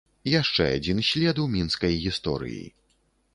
Яшчэ 0.29 0.65
адзін 0.77 1.03
след 1.09 1.43
у 1.43 1.45
мінскай 1.57 1.93
гісторыі. 2.07 2.65